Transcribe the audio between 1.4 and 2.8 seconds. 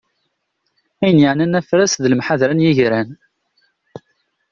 afras d lemḥadra n